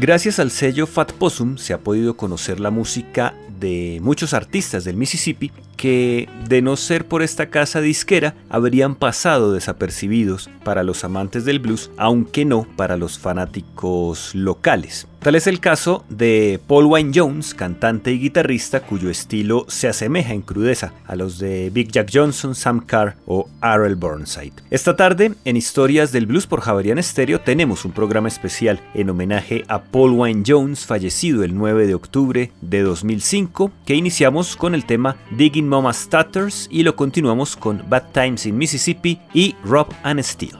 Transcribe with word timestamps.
Gracias 0.00 0.38
al 0.38 0.52
sello 0.52 0.86
Fat 0.86 1.10
Possum 1.10 1.56
se 1.56 1.72
ha 1.72 1.78
podido 1.78 2.16
conocer 2.16 2.60
la 2.60 2.70
música 2.70 3.34
de 3.58 3.98
muchos 4.00 4.32
artistas 4.32 4.84
del 4.84 4.96
Mississippi 4.96 5.50
que, 5.78 6.28
de 6.46 6.60
no 6.60 6.76
ser 6.76 7.06
por 7.06 7.22
esta 7.22 7.48
casa 7.48 7.80
disquera, 7.80 8.34
habrían 8.50 8.96
pasado 8.96 9.52
desapercibidos 9.52 10.50
para 10.64 10.82
los 10.82 11.04
amantes 11.04 11.46
del 11.46 11.60
blues, 11.60 11.90
aunque 11.96 12.44
no 12.44 12.66
para 12.76 12.98
los 12.98 13.18
fanáticos 13.18 14.34
locales. 14.34 15.06
Tal 15.20 15.34
es 15.34 15.48
el 15.48 15.58
caso 15.58 16.04
de 16.08 16.60
Paul 16.68 16.84
Wayne 16.86 17.10
Jones, 17.12 17.52
cantante 17.52 18.12
y 18.12 18.20
guitarrista 18.20 18.80
cuyo 18.80 19.10
estilo 19.10 19.64
se 19.66 19.88
asemeja 19.88 20.32
en 20.32 20.42
crudeza 20.42 20.92
a 21.06 21.16
los 21.16 21.40
de 21.40 21.70
Big 21.70 21.90
Jack 21.90 22.10
Johnson, 22.12 22.54
Sam 22.54 22.78
Carr 22.86 23.16
o 23.26 23.48
Arrell 23.60 23.96
Burnside. 23.96 24.52
Esta 24.70 24.94
tarde, 24.94 25.34
en 25.44 25.56
Historias 25.56 26.12
del 26.12 26.26
Blues 26.26 26.46
por 26.46 26.60
Javarian 26.60 27.02
Stereo, 27.02 27.40
tenemos 27.40 27.84
un 27.84 27.90
programa 27.90 28.28
especial 28.28 28.80
en 28.94 29.10
homenaje 29.10 29.64
a 29.66 29.82
Paul 29.82 30.12
Wayne 30.12 30.44
Jones, 30.46 30.86
fallecido 30.86 31.42
el 31.42 31.56
9 31.56 31.88
de 31.88 31.94
octubre 31.96 32.52
de 32.60 32.82
2005, 32.82 33.72
que 33.86 33.96
iniciamos 33.96 34.54
con 34.54 34.74
el 34.74 34.84
tema 34.84 35.16
Digging 35.36 35.67
Mama 35.68 35.92
Stutters 35.92 36.66
y 36.70 36.82
lo 36.82 36.96
continuamos 36.96 37.54
con 37.56 37.84
Bad 37.88 38.04
Times 38.12 38.46
in 38.46 38.56
Mississippi 38.56 39.20
y 39.34 39.54
Rob 39.64 39.88
and 40.02 40.20
Steel. 40.22 40.56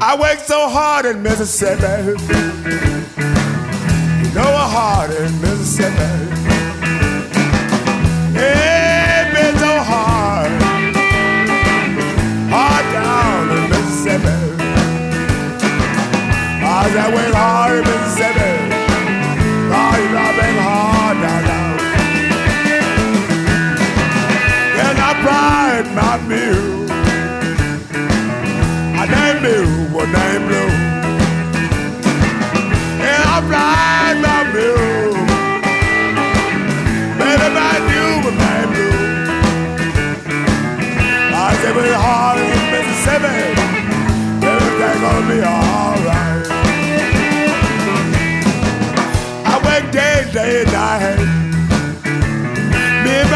I 0.00 0.16
worked 0.18 0.46
so 0.46 0.68
hard 0.68 1.06
in 1.06 1.22
Mississippi. 1.22 2.16
You 4.22 4.34
know 4.34 4.42
how 4.42 4.68
hard 4.68 5.10
in 5.10 5.40
Mississippi. 5.40 5.92
Yeah, 8.34 9.30
been 9.32 9.56
so 9.58 9.82
hard. 9.82 10.50
Hard 12.50 12.86
down 12.92 13.50
in 13.56 13.68
Mississippi. 13.68 14.38
I 16.64 16.90
said, 16.90 17.14
work 17.14 17.34
hard 17.34 17.86
in 17.86 17.97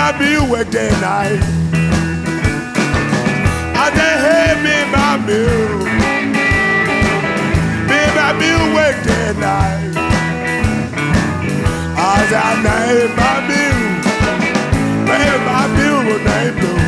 My 0.02 0.10
mule 0.18 0.50
work 0.50 0.68
night. 1.00 1.38
I 3.82 3.86
just 3.94 4.18
had 4.26 4.56
me 4.66 4.76
mule. 5.28 5.78
Me 7.86 7.98
and 8.06 8.14
my 8.18 8.32
mule 8.42 8.68
work 8.74 8.96
day 9.06 9.30
night. 9.38 9.94
I 11.94 12.18
I 12.34 12.50
named 12.66 13.14
my 13.14 13.34
mule. 13.46 13.86
Man, 15.06 15.38
my 15.46 15.64
mule 15.76 16.02
was 16.10 16.20
named 16.30 16.56
Blue. 16.58 16.82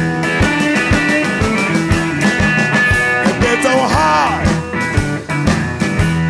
It 3.30 3.36
so 3.62 3.74
hard 3.94 4.44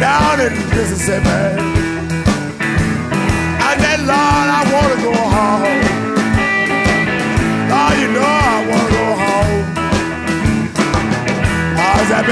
down 0.05 0.37
in 0.45 0.53
Mississippi. 0.77 1.45
I 3.69 3.73
said, 3.81 4.01
Lord, 4.01 4.49
I 4.59 4.63
want 4.71 4.91
to 4.93 4.99
go 5.03 5.15
home. 5.15 5.84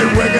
I've 0.04 0.31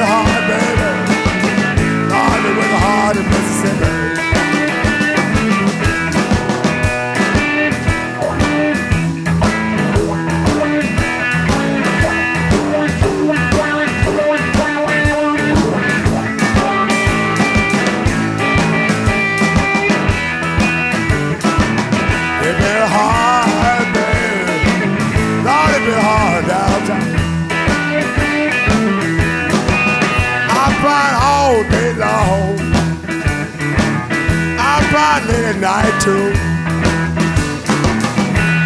at 35.53 35.61
night 35.61 36.01
too. 36.01 36.33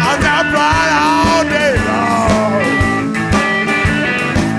I 0.09 0.13
got 0.27 0.43
cried 0.53 0.91
all 1.03 1.43
day 1.43 1.75
long. 1.89 2.63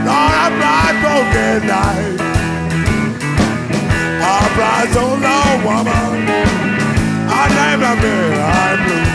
Lord, 0.07 0.35
I 0.45 0.49
cried 0.59 0.97
broken 1.05 1.59
night. 1.67 2.19
I 4.21 4.41
cried 4.57 4.89
so 4.93 5.05
long, 5.27 5.57
woman. 5.65 5.95
I 7.31 7.43
my 7.77 7.93
mirror, 8.03 8.41
I'm 8.61 8.79
blue. 8.85 9.07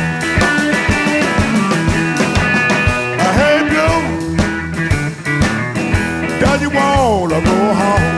Hey, 3.37 3.57
blue. 3.69 4.01
Does 6.39 6.59
you 6.61 6.69
wanna 6.69 7.39
go 7.41 7.57
home? 7.73 8.12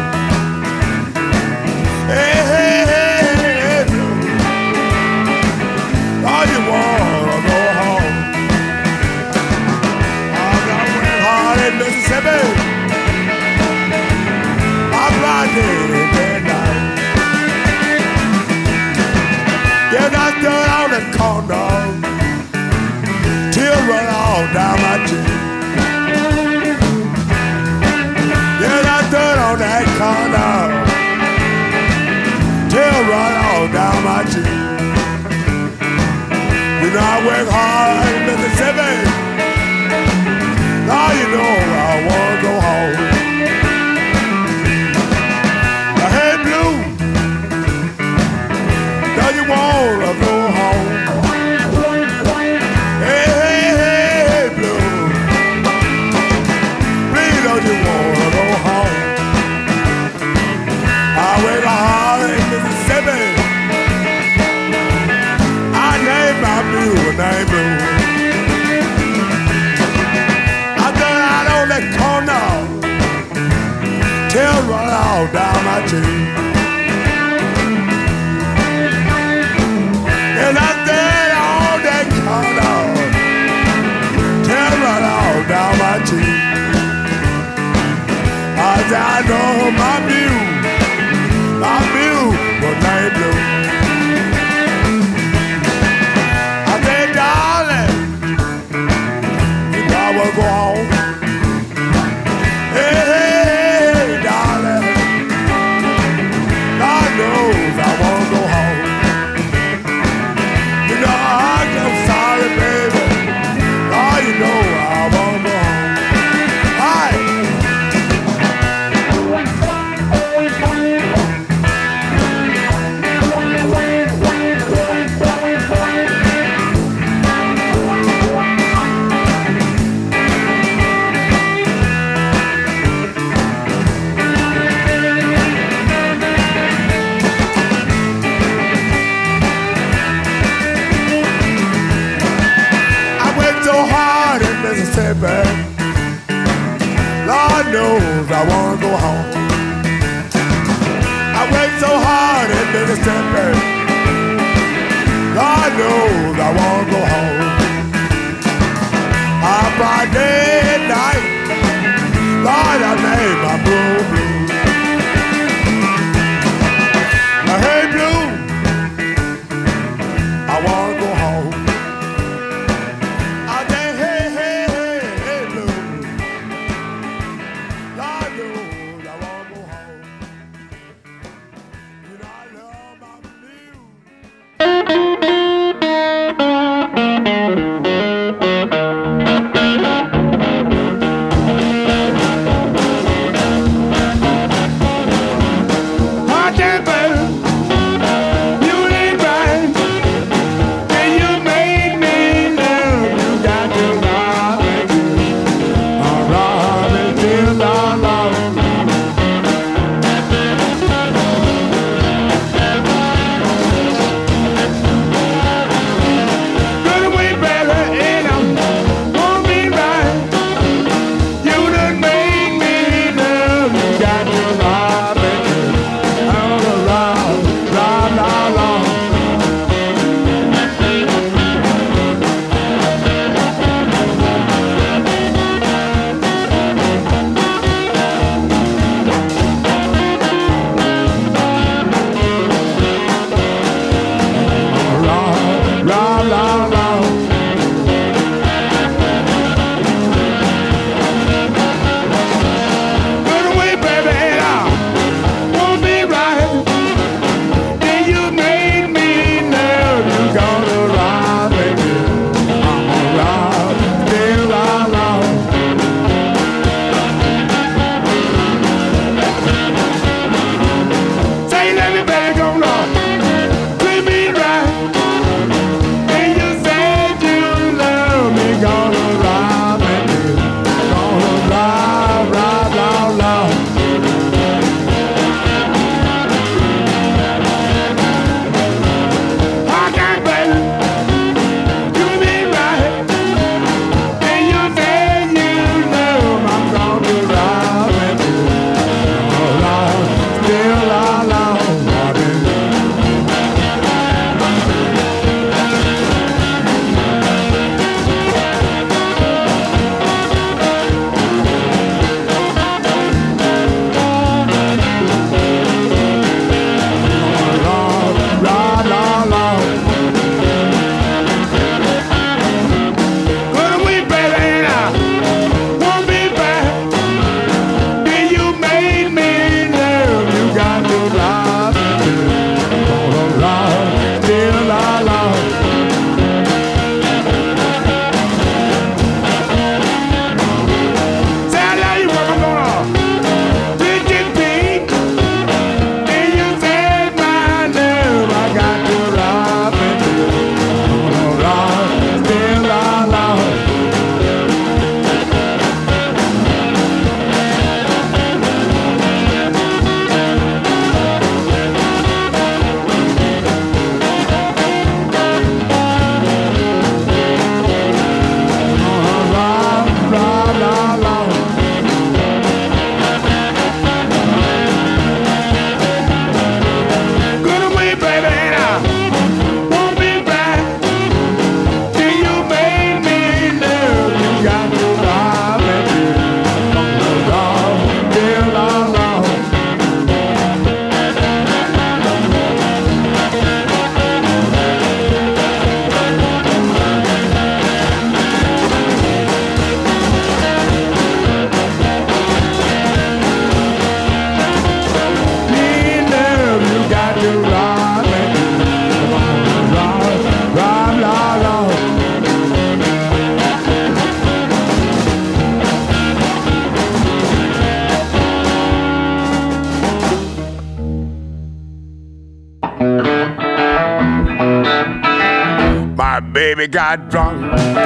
Got 426.75 427.09
drunk. 427.09 427.84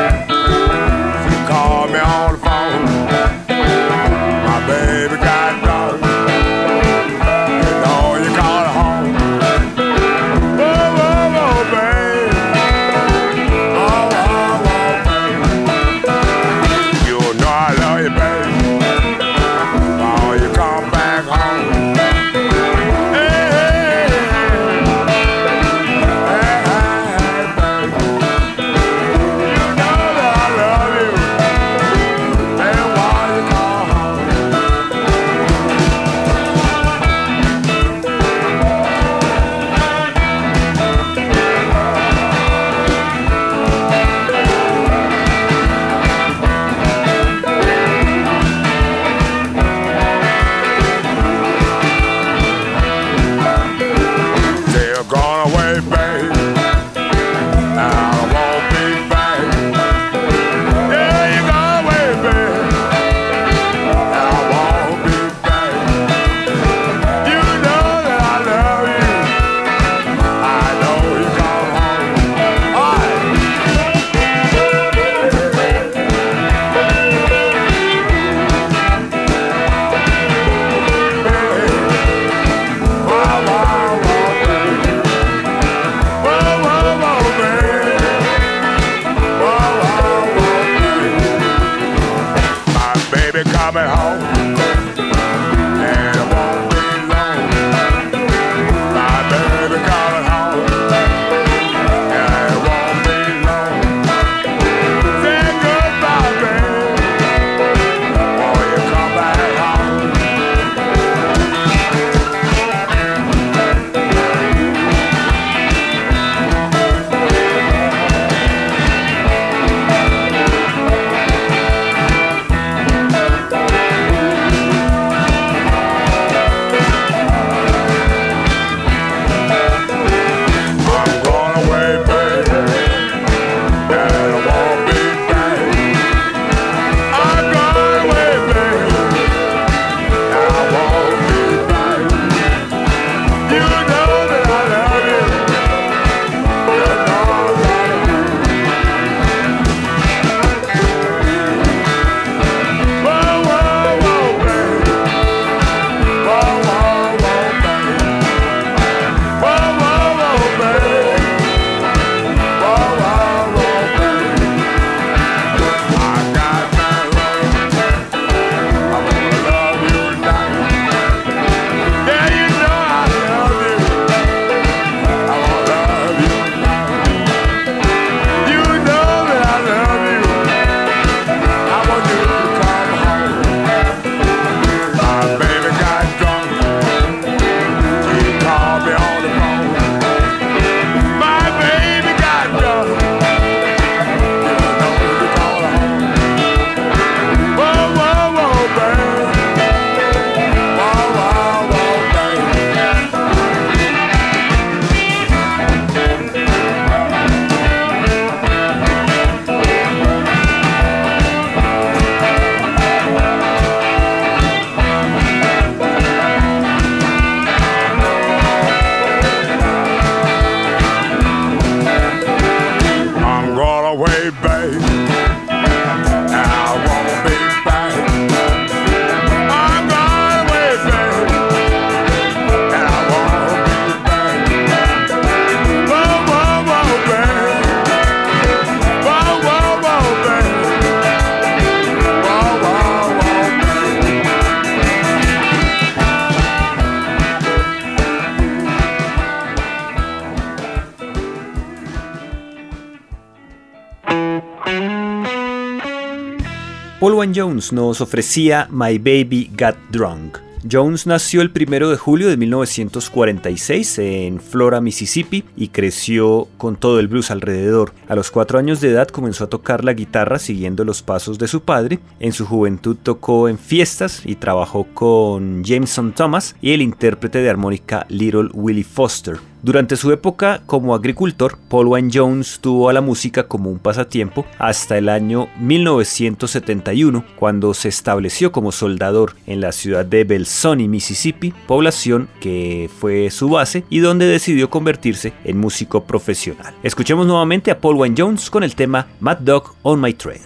Jones 257.36 257.74
nos 257.74 258.02
ofrecía 258.02 258.68
My 258.72 258.98
Baby 258.98 259.52
Got 259.58 259.76
Drunk. 259.92 260.38
Jones 260.70 261.08
nació 261.08 261.42
el 261.42 261.52
1 261.56 261.90
de 261.90 261.98
julio 261.98 262.28
de 262.28 262.36
1946 262.36 264.00
en 264.00 264.40
Flora, 264.42 264.82
Mississippi 264.82 265.46
y 265.56 265.70
creció 265.70 266.48
con 266.58 266.76
todo 266.76 267.00
el 267.00 267.08
blues 267.08 267.32
alrededor. 267.32 267.94
A 268.08 268.16
los 268.16 268.30
cuatro 268.30 268.60
años 268.60 268.82
de 268.82 268.90
edad 268.90 269.08
comenzó 269.08 269.46
a 269.46 269.50
tocar 269.50 269.86
la 269.86 269.94
guitarra 269.94 270.38
siguiendo 270.38 270.84
los 270.84 271.02
pasos 271.02 271.38
de 271.40 271.48
su 271.48 271.62
padre. 271.62 272.00
En 272.20 272.34
su 272.34 272.46
juventud 272.46 272.98
tocó 273.02 273.48
en 273.48 273.58
fiestas 273.58 274.22
y 274.26 274.36
trabajó 274.36 274.86
con 274.94 275.64
Jameson 275.64 276.14
Thomas 276.14 276.56
y 276.62 276.74
el 276.74 276.82
intérprete 276.82 277.42
de 277.42 277.50
armónica 277.50 278.06
Little 278.10 278.50
Willie 278.54 278.84
Foster. 278.84 279.40
Durante 279.62 279.98
su 279.98 280.12
época 280.14 280.62
como 280.66 280.96
agricultor, 280.96 281.58
Paul 281.68 281.88
Wayne 281.88 282.12
Jones 282.14 282.60
tuvo 282.62 282.88
a 282.88 282.94
la 282.94 283.02
música 283.02 283.44
como 283.44 283.70
un 283.70 283.78
pasatiempo 283.78 284.46
hasta 284.58 284.98
el 284.98 285.10
año 285.10 285.50
1971, 285.60 287.26
cuando 287.36 287.74
se 287.74 287.90
estableció 287.90 288.54
como 288.54 288.72
soldador 288.72 289.36
en 289.48 289.60
la 289.60 289.74
ciudad 289.74 290.06
de 290.06 290.24
Belzoni, 290.24 290.88
Mississippi, 290.88 291.54
población 291.68 292.30
que 292.40 292.90
fue 293.00 293.30
su 293.32 293.50
base 293.50 293.84
y 293.90 294.00
donde 294.00 294.28
decidió 294.28 294.70
convertirse 294.70 295.34
en 295.44 295.58
músico 295.58 296.06
profesional. 296.06 296.74
Escuchemos 296.82 297.28
nuevamente 297.28 297.70
a 297.70 297.82
Paul 297.82 297.98
Wayne 297.98 298.16
Jones 298.18 298.50
con 298.50 298.64
el 298.64 298.76
tema 298.76 299.08
Mad 299.20 299.40
Dog 299.40 299.76
on 299.84 300.00
My 300.00 300.14
Trail. 300.14 300.42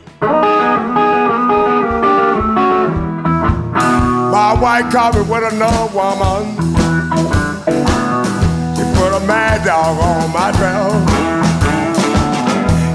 Put 9.03 9.21
a 9.21 9.27
mad 9.27 9.65
dog 9.65 9.99
on 9.99 10.31
my 10.31 10.49
trail. 10.55 10.91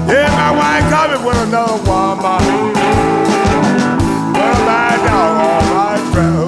Yeah, 0.09 0.29
my 0.41 0.49
white 0.57 0.85
carpet 0.89 1.21
with 1.23 1.37
another 1.45 1.77
woman. 1.85 2.41
Put 4.33 4.51
a 4.57 4.61
mad 4.69 4.97
dog 5.05 5.33
on 5.49 5.63
my 5.77 5.95
trail. 6.11 6.47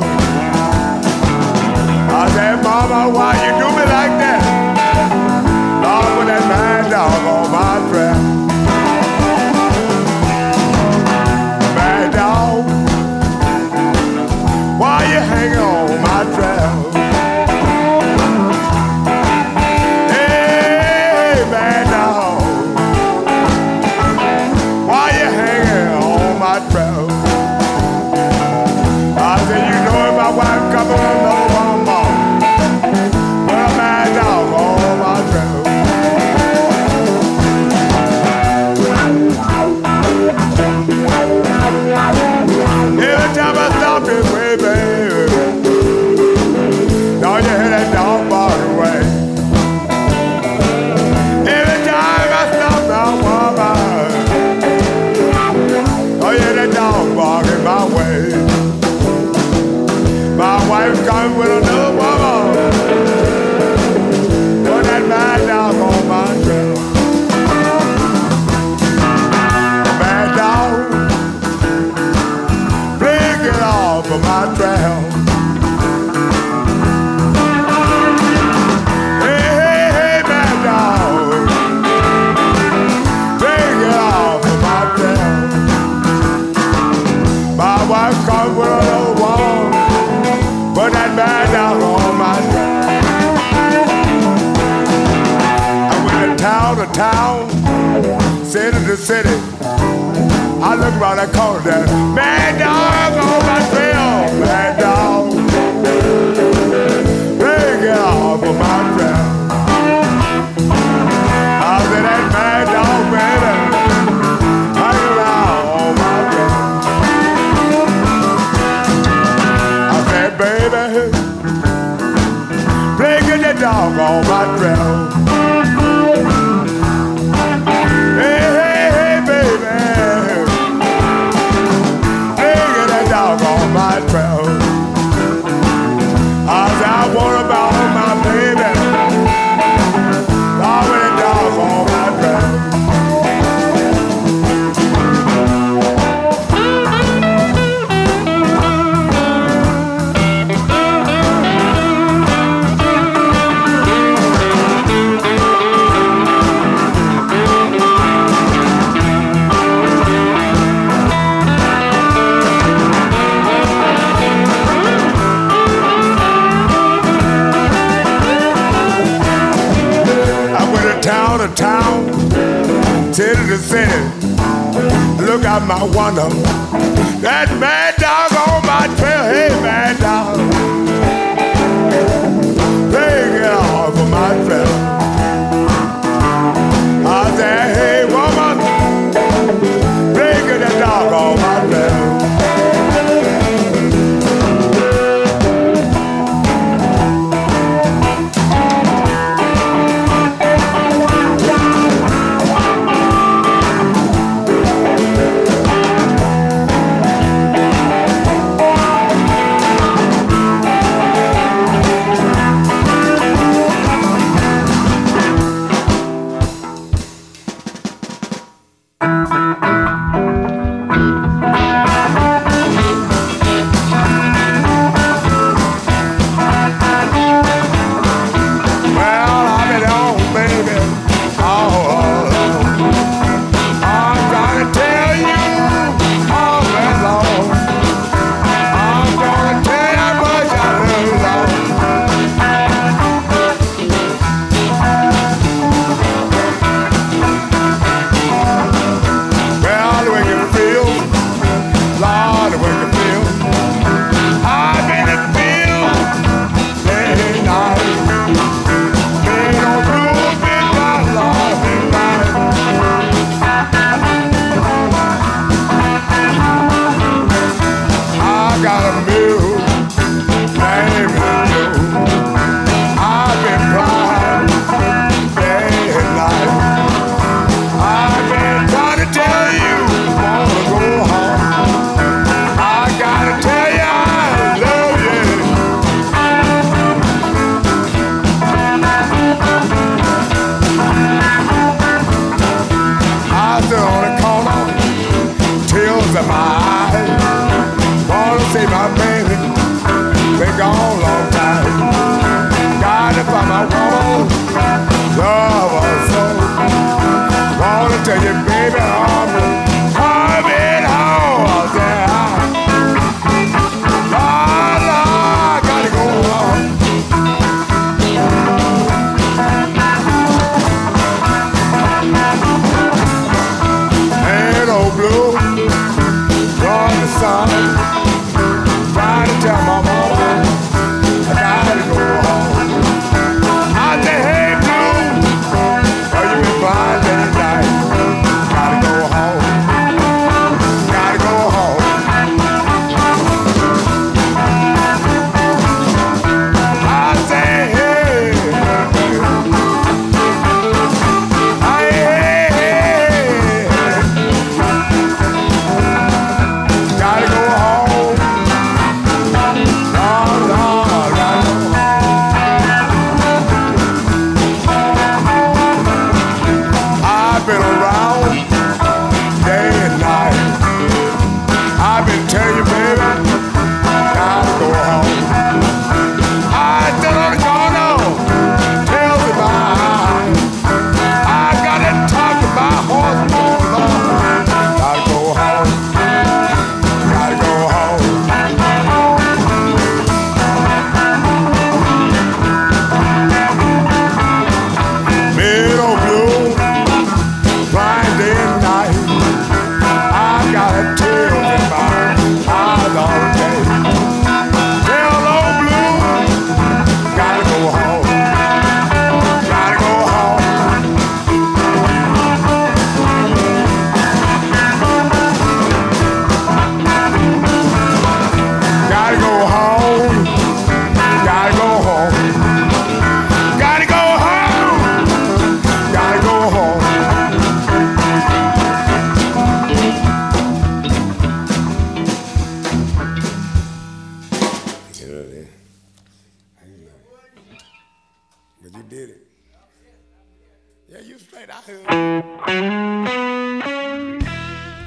I 2.09 2.23
said, 2.33 2.63
Mama, 2.63 3.13
why 3.15 3.40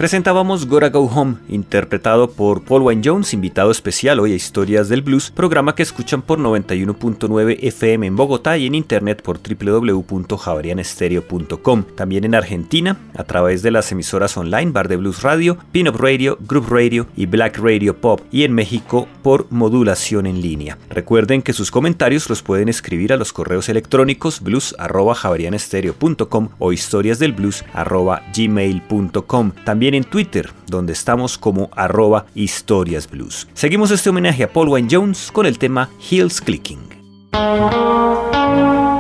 Presentábamos 0.04 0.68
Gotta 0.68 0.90
Go 0.90 1.06
Home, 1.06 1.36
interpretado 1.48 2.30
por 2.30 2.62
Paul 2.62 2.82
Wayne 2.82 3.00
Jones, 3.02 3.32
invitado 3.32 3.70
especial 3.70 4.20
hoy 4.20 4.32
a 4.32 4.36
Historias 4.36 4.90
del 4.90 5.00
Blues, 5.00 5.30
programa 5.30 5.74
que 5.74 5.82
escuchan 5.82 6.20
por 6.20 6.38
91.9 6.38 7.56
FM 7.62 8.08
en 8.08 8.14
Bogotá 8.14 8.58
y 8.58 8.66
en 8.66 8.74
internet 8.74 9.22
por 9.22 9.40
www.javarianestereo.com. 9.40 11.84
También 11.96 12.24
en 12.24 12.34
Argentina, 12.34 12.98
a 13.16 13.24
través 13.24 13.62
de 13.62 13.70
las 13.70 13.90
emisoras 13.92 14.36
online 14.36 14.72
Bar 14.72 14.88
de 14.88 14.96
Blues 14.96 15.22
Radio, 15.22 15.56
Pin-Up 15.72 15.96
Radio, 15.96 16.36
Group 16.38 16.66
Radio 16.68 17.06
y 17.16 17.24
Black 17.24 17.56
Radio 17.56 17.98
Pop, 17.98 18.20
y 18.30 18.42
en 18.42 18.52
México 18.52 19.08
por 19.22 19.50
modulación 19.50 20.26
en 20.26 20.42
línea. 20.42 20.76
Recuerden 20.90 21.40
que 21.40 21.54
sus 21.54 21.70
comentarios 21.70 22.28
los 22.28 22.42
pueden 22.42 22.68
escribir 22.68 23.14
a 23.14 23.16
los 23.16 23.32
correos 23.32 23.70
electrónicos 23.70 24.42
blues.javarianestereo.com 24.42 26.50
o 26.58 26.72
historiasdelblues.gmail.com. 26.74 29.52
También 29.64 29.93
en 29.94 30.04
Twitter, 30.04 30.50
donde 30.66 30.92
estamos 30.92 31.38
como 31.38 31.70
arroba 31.74 32.26
historiasblues. 32.34 33.48
Seguimos 33.54 33.90
este 33.90 34.10
homenaje 34.10 34.44
a 34.44 34.52
Paul 34.52 34.68
Wayne 34.68 34.88
Jones 34.90 35.30
con 35.32 35.46
el 35.46 35.58
tema 35.58 35.90
Heels 36.10 36.40
Clicking. 36.40 36.80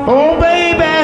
Oh, 0.06 0.36
baby. 0.40 1.03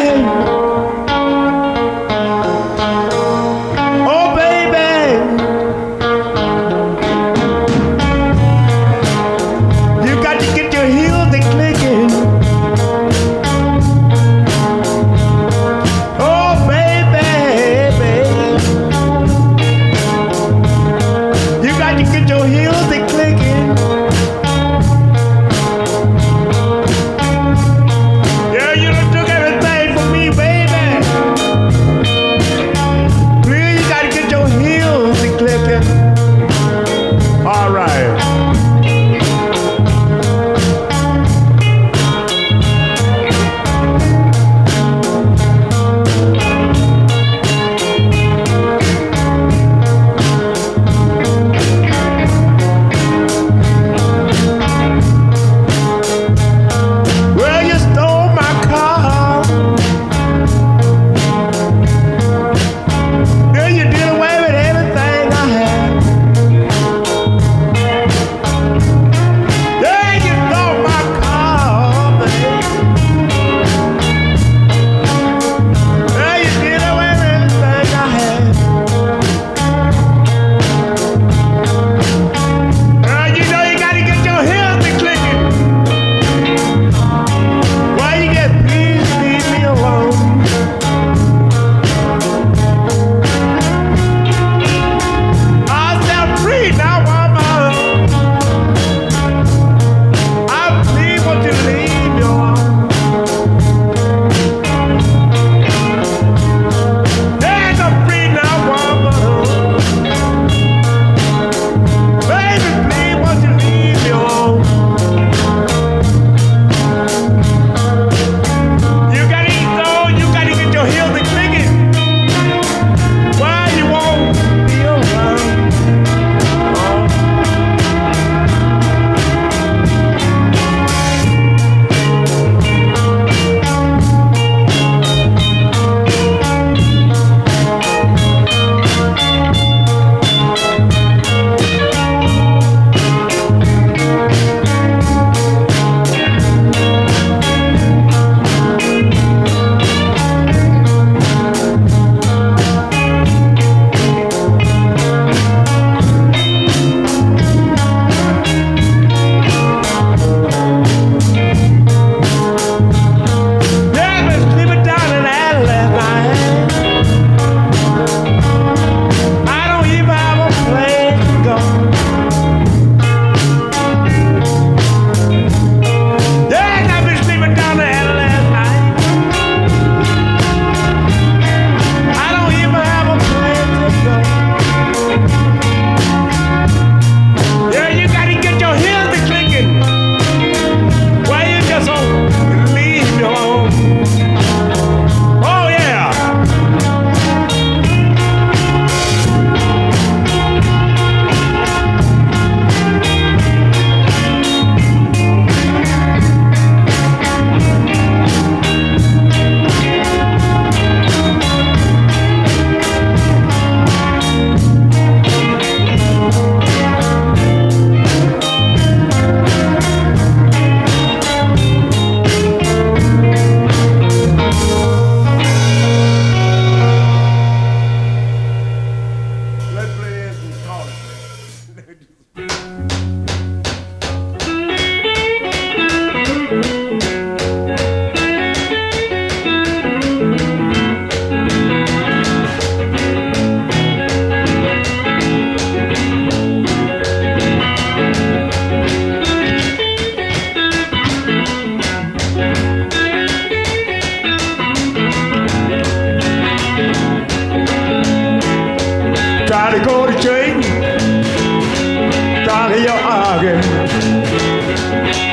Tali 259.71 259.85
kori 259.85 260.15
chain, 260.17 260.61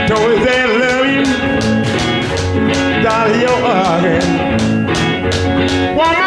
Don't 0.07 0.43
they 0.45 0.63
love 0.77 1.07
you? 1.07 1.27
levi, 3.03 3.41
you're 3.41 3.61
age. 4.05 4.29
One 5.97 6.26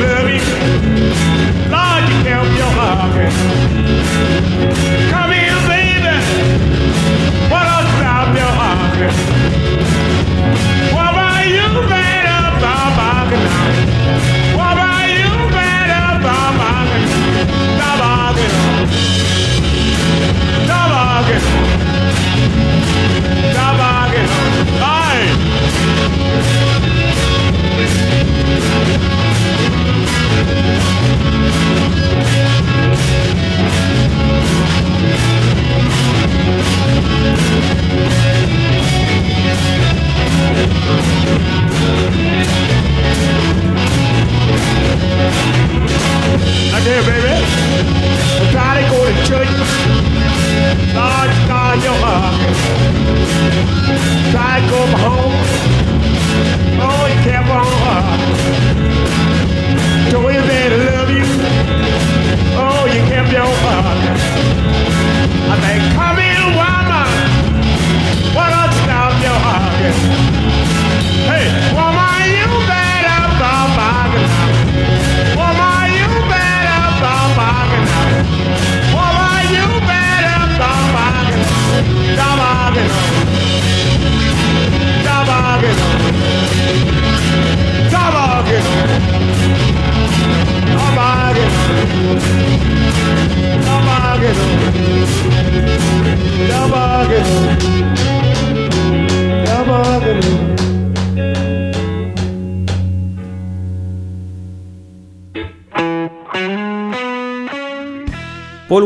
your 3.13 4.50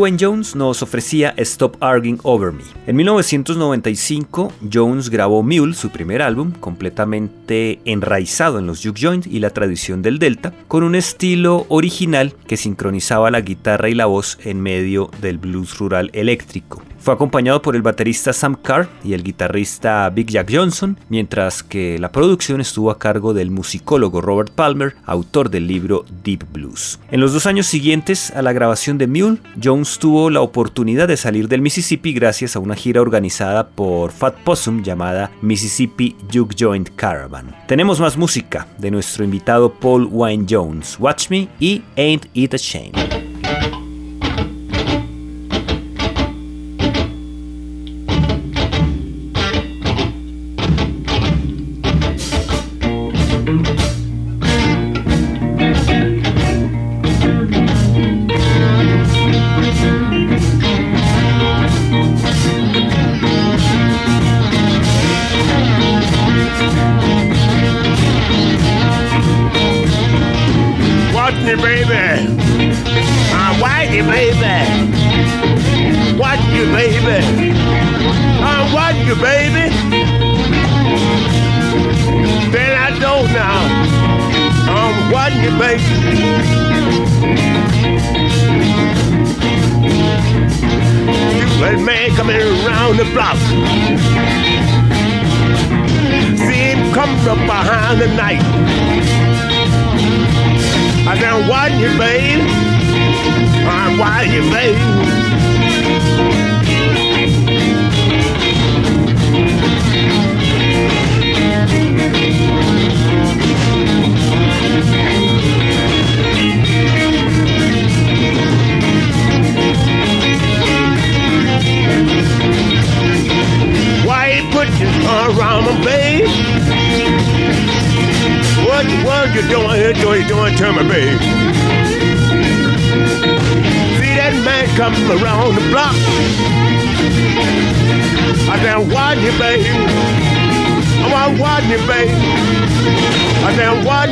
Wayne 0.05 0.19
Jones 0.21 0.55
nos 0.55 0.83
ofrecía 0.83 1.33
Stop 1.39 1.77
Arguing 1.81 2.19
Over 2.21 2.51
Me. 2.51 2.74
En 2.87 2.97
1995, 2.97 4.53
Jones 4.71 5.09
grabó 5.09 5.41
Mule, 5.41 5.73
su 5.73 5.89
primer 5.89 6.21
álbum, 6.21 6.51
completamente 6.51 7.79
enraizado 7.83 8.59
en 8.59 8.67
los 8.67 8.83
juke 8.83 9.01
joint 9.01 9.25
y 9.25 9.39
la 9.39 9.49
tradición 9.49 10.03
del 10.03 10.19
Delta, 10.19 10.53
con 10.67 10.83
un 10.83 10.93
estilo 10.93 11.65
original 11.69 12.35
que 12.45 12.57
sincronizaba 12.57 13.31
la 13.31 13.41
guitarra 13.41 13.89
y 13.89 13.95
la 13.95 14.05
voz 14.05 14.37
en 14.43 14.61
medio 14.61 15.09
del 15.19 15.39
blues 15.39 15.79
rural 15.79 16.11
eléctrico. 16.13 16.83
Fue 17.05 17.13
acompañado 17.13 17.61
por 17.61 17.75
el 17.75 17.83
baterista 17.83 18.33
Sam 18.33 18.55
Carr 18.55 18.89
y 19.03 19.13
el 19.13 19.21
guitarrista 19.21 20.09
Big 20.09 20.27
Jack 20.27 20.51
Johnson, 20.51 20.97
mientras 21.07 21.61
que 21.61 21.99
la 21.99 22.11
producción 22.11 22.61
estuvo 22.61 22.89
a 22.89 22.97
cargo 22.97 23.35
del 23.35 23.51
musicólogo 23.51 24.21
Robert 24.21 24.51
Palmer, 24.51 24.95
autor 25.05 25.51
del 25.51 25.67
libro 25.67 26.05
Deep 26.23 26.51
Blues. 26.51 26.99
En 27.11 27.19
los 27.19 27.31
dos 27.33 27.45
años 27.45 27.67
siguientes 27.67 28.31
a 28.31 28.41
la 28.41 28.53
grabación 28.53 28.97
de 28.97 29.05
Mule, 29.05 29.37
Jones 29.63 29.99
tuvo 29.99 30.31
la 30.31 30.41
oportunidad 30.41 31.07
de 31.07 31.15
salir 31.15 31.47
del 31.47 31.61
Mississippi 31.61 32.11
gracias 32.11 32.55
a 32.55 32.59
una 32.59 32.74
gira 32.75 33.01
organizada 33.01 33.67
por 33.67 34.11
Fat 34.11 34.35
Possum 34.43 34.83
llamada 34.83 35.31
Mississippi 35.41 36.15
Juke 36.31 36.55
Joint 36.57 36.89
Caravan. 36.95 37.55
Tenemos 37.67 37.99
más 37.99 38.17
música 38.17 38.67
de 38.77 38.91
nuestro 38.91 39.23
invitado 39.23 39.73
Paul 39.73 40.07
Wayne 40.11 40.45
Jones, 40.49 40.97
Watch 40.99 41.29
Me 41.29 41.47
y 41.59 41.83
Ain't 41.97 42.27
It 42.33 42.53
a 42.53 42.57
Shame. 42.57 43.84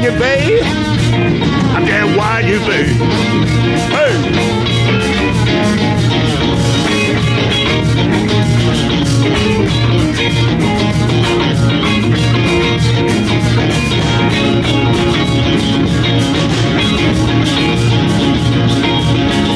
You, 0.04 0.12
baby. 0.20 0.60
I 0.62 1.86
said, 1.86 2.18
watch 2.18 2.44
you, 2.44 2.60
baby. 2.60 2.94
Hey. 3.94 4.14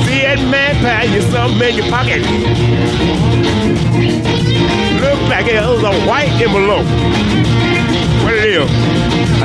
See 0.06 0.22
that 0.22 0.39
man 0.50 0.76
pass 0.76 1.10
you 1.14 1.22
something 1.24 1.68
in 1.68 1.76
your 1.76 1.89
pocket. 1.89 2.22
Look 5.02 5.30
like 5.30 5.48
it 5.48 5.62
was 5.62 5.84
a 5.84 6.08
white 6.08 6.30
envelope. 6.41 6.88
What 8.24 8.34
it 8.34 8.45
is? 8.45 8.97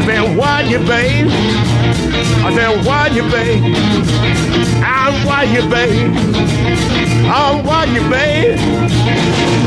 I 0.02 0.04
said, 0.04 0.36
why 0.36 0.62
you, 0.62 0.78
babe? 0.78 1.28
I 1.30 2.52
said, 2.56 2.84
why 2.84 3.06
you, 3.06 3.22
babe? 3.30 3.62
I'm 4.82 5.24
why 5.24 5.44
you, 5.44 5.62
babe? 5.70 6.12
I'm 7.30 7.64
why 7.64 7.84
you, 7.84 8.00
babe? 8.10 8.58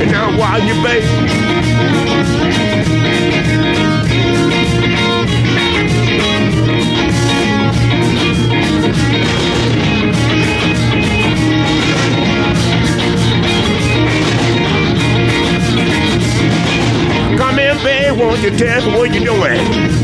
And 0.01 0.13
I'm 0.13 0.37
why 0.37 0.57
you, 0.57 0.75
babe? 0.83 1.03
Come 17.37 17.59
in, 17.59 17.77
babe, 17.85 18.19
won't 18.19 18.41
you 18.41 18.49
tell 18.57 18.85
me 18.85 18.97
what 18.97 19.13
you 19.13 19.23
doing? 19.23 19.94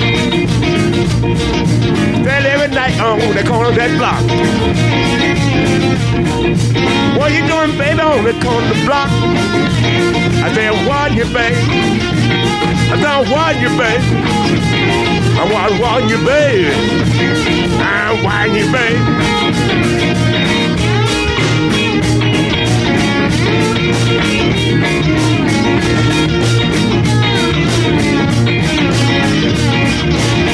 On 3.20 3.36
the 3.36 3.44
corner 3.44 3.70
of 3.70 3.76
that 3.76 3.92
block. 3.98 4.24
What 7.18 7.32
you 7.34 7.46
doing, 7.48 7.78
baby, 7.78 8.00
on 8.00 8.24
the 8.24 8.34
corner 8.40 8.64
of 8.64 8.70
the 8.72 8.86
block? 8.86 9.10
I 9.12 10.52
said, 10.56 10.72
what 10.88 11.12
you, 11.12 11.26
babe? 11.26 11.56
I 12.88 12.96
said, 13.02 13.28
what 13.30 13.56
you, 13.60 13.70
babe? 13.76 14.02
I 15.38 15.44
want, 15.52 15.74
what 15.82 16.10
you, 16.10 16.18
babe? 16.26 16.72
I 17.82 18.22
want 18.24 18.54
you, 18.56 18.72
babe? 18.72 19.32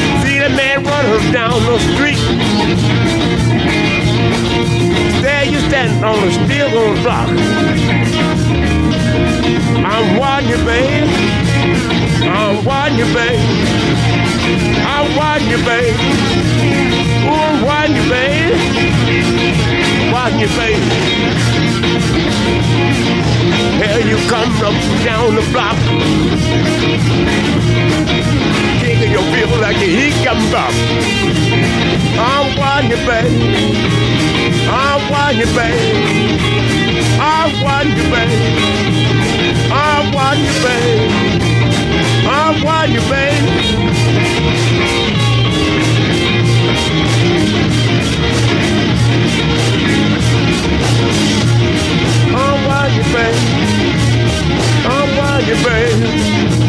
See 0.08 0.17
the 0.48 0.56
man 0.56 0.84
running 0.84 1.32
down 1.32 1.52
the 1.66 1.80
street. 1.80 2.18
There 5.22 5.46
you 5.46 5.60
stand 5.68 6.06
on 6.06 6.20
the 6.26 6.32
steel 6.32 6.68
on 6.68 6.96
the 6.96 7.02
block. 7.02 7.30
I'm 9.86 10.18
watching 10.18 10.50
you, 10.50 10.58
babe. 10.66 11.10
I'm 12.24 12.64
watching 12.64 12.98
you, 13.00 13.06
babe. 13.14 13.40
I'm 14.88 15.16
watching 15.18 15.50
you, 15.50 15.58
babe. 15.66 15.96
Ooh, 17.26 17.34
I'm 17.34 17.66
watching 17.66 17.96
you, 17.96 18.10
babe. 18.10 18.56
Watching 20.14 20.40
you, 20.40 20.50
babe. 20.56 20.84
Here 23.82 24.02
you 24.08 24.18
come 24.30 24.52
up 24.64 24.76
down 25.04 25.36
the 25.36 25.42
block 25.52 25.78
making 29.00 29.12
you 29.12 29.22
feel 29.32 29.50
like 29.62 29.78
he 29.78 30.10
can 30.24 30.38
bump. 30.52 30.74
I 32.20 32.56
want 32.58 32.86
you, 32.90 32.98
babe. 33.06 33.32
I 34.70 35.10
want 35.10 35.38
you, 35.38 35.46
babe. 35.56 35.80
I 37.20 37.62
want 37.64 37.90
you, 37.90 38.04
babe. 38.12 38.32
I 39.72 40.12
want 40.14 40.40
you, 40.40 40.54
babe. 40.64 41.12
I 42.28 42.62
want 42.64 42.92
you, 42.92 43.02
babe. 43.02 43.44
I 52.34 52.42
want 52.68 52.94
you, 52.96 53.04
babe. 53.14 53.38
I 54.86 54.92
want 55.18 55.48
you, 55.48 55.56
babe. 55.66 56.67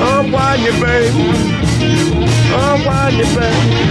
I'm 0.00 0.30
watching 0.30 0.64
you, 0.64 0.72
babe. 0.80 1.12
I'm 2.54 2.84
watching 2.84 3.18
you, 3.18 3.26
babe. 3.36 3.88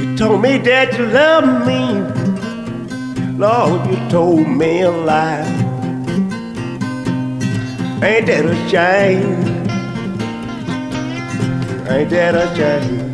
You 0.00 0.16
told 0.16 0.42
me 0.42 0.58
that 0.58 0.98
you 0.98 1.06
love 1.06 1.66
me. 1.66 1.80
Lord, 3.38 3.88
you 3.88 3.96
told 4.10 4.48
me 4.48 4.80
a 4.82 4.90
lie. 4.90 5.46
Ain't 8.02 8.26
that 8.26 8.44
a 8.44 8.56
shame? 8.68 9.44
Ain't 11.88 12.10
that 12.10 12.34
a 12.34 12.54
shame? 12.56 13.07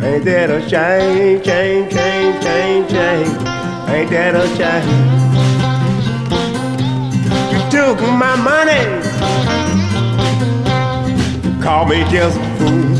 Ain't 0.00 0.24
that 0.26 0.48
a 0.48 0.60
shame, 0.68 1.42
shame, 1.42 1.90
shame, 1.90 2.40
shame, 2.40 2.88
shame? 2.88 3.26
Ain't 3.90 4.10
that 4.10 4.36
a 4.36 4.46
shame? 4.54 4.86
You 7.50 7.58
took 7.68 8.00
my 8.16 8.36
money, 8.36 8.84
you 11.60 11.88
me 11.88 12.04
just 12.12 12.38
a 12.38 12.40
fool. 12.58 12.90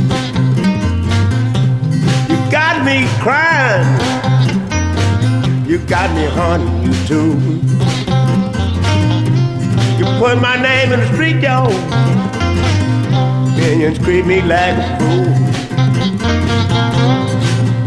You 2.28 2.36
got 2.50 2.84
me 2.84 3.06
crying, 3.20 3.86
you 5.68 5.78
got 5.86 6.10
me 6.16 6.26
haunting 6.26 6.82
you 6.82 6.94
too. 7.06 7.38
You 9.98 10.04
put 10.18 10.40
my 10.42 10.60
name 10.60 10.92
in 10.92 10.98
the 10.98 11.06
street, 11.12 11.40
yo, 11.40 11.68
you 13.80 13.94
treat 14.02 14.26
me 14.26 14.42
like 14.42 14.76
a 14.76 14.98
fool. 14.98 15.47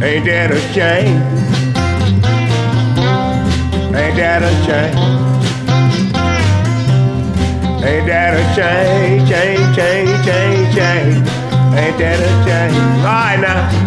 Ain't 0.04 0.26
that 0.26 0.49
a 0.49 0.60
shame? 0.74 1.22
Ain't 3.93 4.16
that 4.18 4.41
a 4.41 4.52
shame? 4.66 4.97
Ain't 7.86 8.08
that 8.08 8.34
a 8.34 8.43
shame? 8.56 9.28
Shame, 9.28 9.74
shame, 9.76 10.08
shame, 10.26 10.74
shame. 10.74 11.18
Ain't 11.78 11.97
that 11.99 12.20
a 12.20 12.30
shame? 12.43 12.74
All 13.06 13.14
right 13.14 13.39
now. 13.39 13.80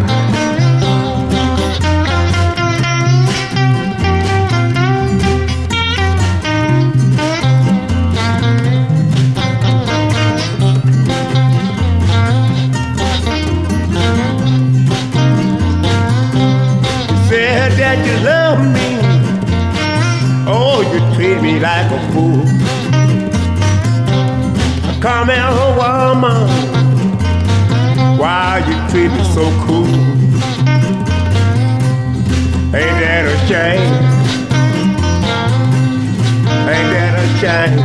That 17.94 18.06
you 18.06 18.16
love 18.24 18.60
me. 18.74 18.90
Oh, 20.46 20.82
you 20.92 21.00
treat 21.14 21.40
me 21.40 21.60
like 21.60 21.90
a 21.90 22.00
fool. 22.12 22.44
Come 25.00 25.28
here, 25.28 25.50
woman. 25.78 26.48
Why 28.18 28.62
you 28.66 28.76
treat 28.90 29.10
me 29.10 29.24
so 29.32 29.44
cool? 29.66 29.86
Ain't 32.74 32.98
that 33.02 33.24
a 33.26 33.36
shame? 33.46 33.92
Ain't 36.72 36.90
that 36.94 37.14
a 37.18 37.26
shame? 37.40 37.78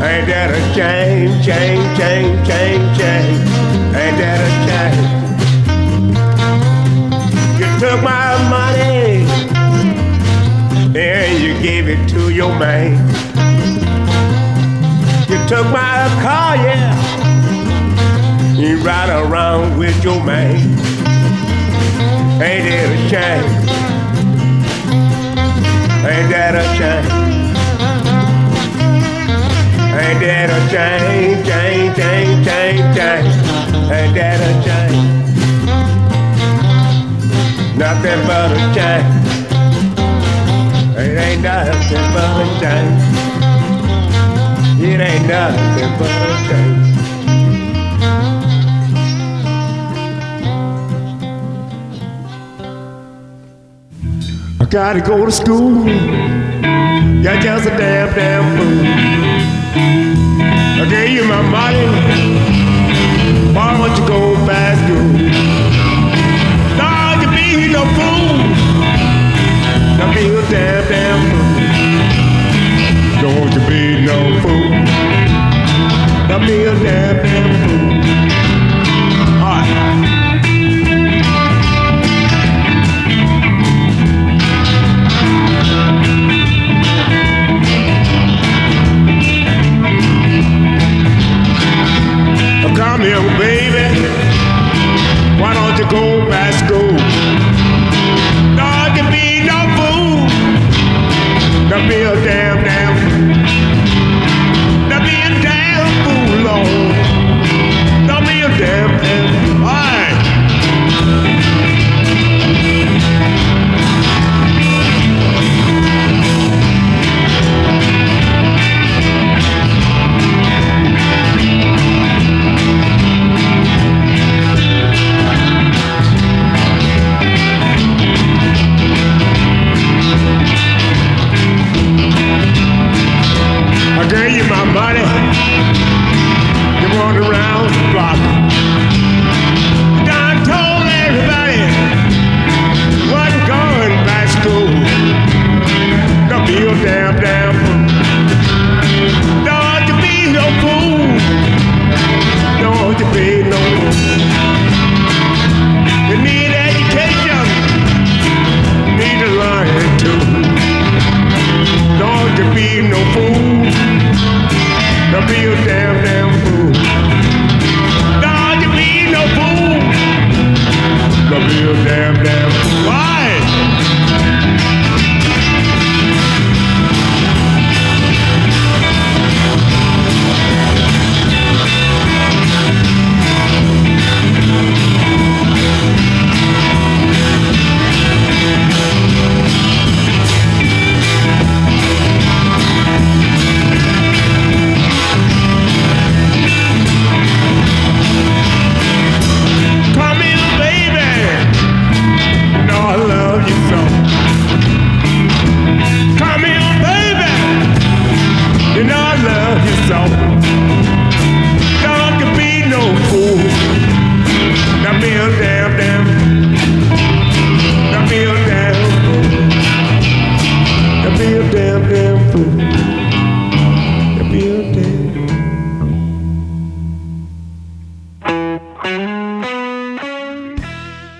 Ain't 0.00 0.26
that 0.28 0.50
a 0.50 0.60
shame, 0.74 1.42
shame, 1.42 1.96
shame, 1.96 2.44
shame, 2.46 2.94
shame? 2.96 3.40
Ain't 3.94 4.18
that 4.18 4.40
a 4.40 5.02
shame? 5.02 5.17
You 7.78 7.90
took 7.90 8.02
my 8.02 8.36
money 8.50 9.24
and 10.98 11.40
you 11.40 11.54
gave 11.62 11.86
it 11.86 12.08
to 12.08 12.30
your 12.30 12.58
man. 12.58 12.98
You 15.30 15.38
took 15.46 15.64
my 15.66 16.08
car, 16.20 16.56
yeah. 16.56 16.92
You 18.56 18.78
ride 18.78 19.10
around 19.10 19.78
with 19.78 20.02
your 20.02 20.20
man. 20.24 20.56
Ain't 22.42 22.64
that 22.66 22.90
a 22.90 22.98
shame? 23.08 23.46
Ain't 26.04 26.30
that 26.32 26.56
a 26.56 26.64
shame? 26.74 27.06
Ain't 29.94 30.20
that 30.20 30.50
a 30.50 30.60
shame, 30.68 31.44
shame, 31.44 31.94
shame, 31.94 32.42
shame, 32.44 32.94
shame? 32.96 33.26
Ain't 33.92 34.14
that 34.16 34.40
a 34.40 34.62
shame? 34.64 35.17
Nothing 37.78 38.20
but 38.26 38.50
a 38.50 38.58
shame. 38.74 39.06
It 40.98 41.16
ain't 41.16 41.42
nothing 41.42 42.06
but 42.12 42.42
a 42.42 42.46
shame. 42.58 42.94
It 44.82 45.00
ain't 45.00 45.26
nothing 45.28 45.92
but 45.96 46.10
a 46.10 46.34
shame. 46.48 46.74
I 54.60 54.62
gotta 54.68 55.00
go 55.00 55.24
to 55.24 55.30
school. 55.30 55.86
You're 57.22 57.40
just 57.40 57.66
a 57.66 57.70
damn, 57.78 58.12
damn 58.12 58.44
fool. 58.58 58.86
I 60.82 60.84
gave 60.90 61.10
you 61.10 61.24
my 61.28 61.42
money. 61.42 61.86
Why 63.54 63.78
don't 63.78 63.96
you 63.96 64.04
go 64.08 64.34
fast 64.46 64.80
school? 64.84 65.27
No 67.78 67.84
fool. 67.94 68.38
Don't 69.98 70.12
be 70.12 70.24
a 70.26 70.42
damn, 70.50 70.82
damn 70.90 71.20
fool. 71.30 71.58
Don't 73.22 73.50
you 73.54 73.62
be 73.68 73.82
no 74.04 74.18
fool. 74.42 74.70
Don't 76.26 76.44
be 76.44 76.56
a 76.64 76.74
damn, 76.82 77.16
damn 77.22 77.50
fool. 77.62 77.90
All 79.44 79.62
right. 79.62 79.98
Come 92.76 93.00
here, 93.02 93.22
baby. 93.38 93.86
Why 95.40 95.50
don't 95.54 95.78
you 95.78 95.86
go 95.88 96.28
back 96.28 96.52
school? 96.66 97.17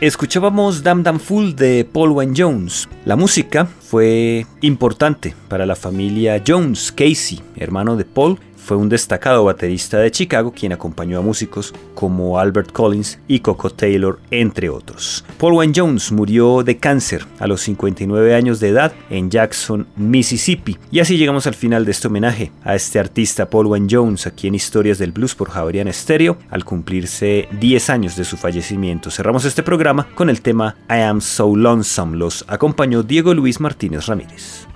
Escuchábamos 0.08 0.82
Dam 0.82 1.02
Dam 1.02 1.18
Fool 1.18 1.54
de 1.54 1.84
Paul 1.84 2.12
Wayne 2.12 2.32
Jones. 2.34 2.88
La 3.04 3.14
música 3.14 3.66
fue 3.66 4.46
importante 4.62 5.34
para 5.48 5.66
la 5.66 5.76
familia 5.76 6.42
Jones. 6.46 6.90
Casey, 6.90 7.42
hermano 7.56 7.94
de 7.94 8.06
Paul, 8.06 8.40
fue 8.68 8.76
un 8.76 8.90
destacado 8.90 9.44
baterista 9.44 9.98
de 9.98 10.10
Chicago 10.10 10.52
quien 10.52 10.74
acompañó 10.74 11.18
a 11.18 11.22
músicos 11.22 11.72
como 11.94 12.38
Albert 12.38 12.70
Collins 12.70 13.18
y 13.26 13.40
Coco 13.40 13.70
Taylor, 13.70 14.20
entre 14.30 14.68
otros. 14.68 15.24
Paul 15.38 15.54
Wayne 15.54 15.72
Jones 15.74 16.12
murió 16.12 16.62
de 16.62 16.76
cáncer 16.76 17.24
a 17.38 17.46
los 17.46 17.62
59 17.62 18.34
años 18.34 18.60
de 18.60 18.68
edad 18.68 18.92
en 19.08 19.30
Jackson, 19.30 19.86
Mississippi. 19.96 20.76
Y 20.90 21.00
así 21.00 21.16
llegamos 21.16 21.46
al 21.46 21.54
final 21.54 21.86
de 21.86 21.92
este 21.92 22.08
homenaje 22.08 22.52
a 22.62 22.74
este 22.74 22.98
artista 22.98 23.48
Paul 23.48 23.68
Wayne 23.68 23.88
Jones 23.90 24.26
aquí 24.26 24.48
en 24.48 24.56
Historias 24.56 24.98
del 24.98 25.12
Blues 25.12 25.34
por 25.34 25.48
Javerian 25.48 25.90
Stereo 25.90 26.36
al 26.50 26.66
cumplirse 26.66 27.48
10 27.58 27.88
años 27.88 28.16
de 28.16 28.26
su 28.26 28.36
fallecimiento. 28.36 29.10
Cerramos 29.10 29.46
este 29.46 29.62
programa 29.62 30.08
con 30.14 30.28
el 30.28 30.42
tema 30.42 30.76
I 30.90 31.00
Am 31.00 31.22
So 31.22 31.56
Lonesome. 31.56 32.18
Los 32.18 32.44
acompañó 32.48 33.02
Diego 33.02 33.32
Luis 33.32 33.60
Martínez 33.60 34.04
Ramírez. 34.04 34.67